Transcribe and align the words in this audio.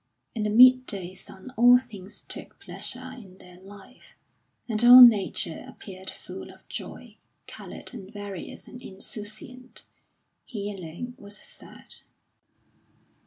In 0.33 0.41
the 0.41 0.49
mid 0.49 0.87
day 0.87 1.13
sun 1.13 1.53
all 1.55 1.77
things 1.77 2.23
took 2.27 2.57
pleasure 2.59 3.11
in 3.15 3.37
their 3.37 3.59
life; 3.59 4.15
and 4.67 4.83
all 4.83 5.03
Nature 5.03 5.63
appeared 5.67 6.09
full 6.09 6.49
of 6.49 6.67
joy, 6.67 7.17
coloured 7.45 7.93
and 7.93 8.11
various 8.11 8.67
and 8.67 8.81
insouciant. 8.81 9.85
He 10.43 10.73
alone 10.73 11.13
was 11.19 11.37
sad. 11.37 11.97